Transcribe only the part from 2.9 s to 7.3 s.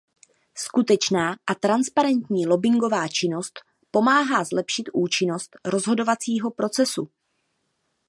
činnost pomáhá zlepšit účinnost rozhodovacího procesu.